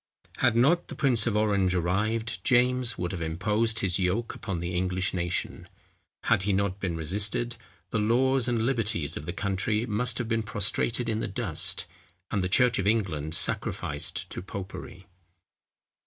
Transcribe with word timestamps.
Had 0.37 0.55
not 0.55 0.87
the 0.87 0.95
prince 0.95 1.27
of 1.27 1.37
Orange 1.37 1.75
arrived, 1.75 2.43
James 2.43 2.97
would 2.97 3.11
have 3.11 3.21
imposed 3.21 3.81
his 3.81 3.99
yoke 3.99 4.33
upon 4.33 4.59
the 4.59 4.73
English 4.73 5.13
nation. 5.13 5.69
Had 6.23 6.41
he 6.41 6.53
not 6.53 6.79
been 6.79 6.97
resisted, 6.97 7.55
the 7.91 7.99
laws 7.99 8.47
and 8.47 8.65
liberties 8.65 9.15
of 9.15 9.27
the 9.27 9.31
country 9.31 9.85
must 9.85 10.17
have 10.17 10.27
been 10.27 10.41
prostrated 10.41 11.07
in 11.07 11.19
the 11.19 11.27
dust, 11.27 11.85
and 12.31 12.41
the 12.41 12.49
church 12.49 12.79
of 12.79 12.87
England 12.87 13.35
sacrificed 13.35 14.27
to 14.31 14.41
popery. 14.41 15.05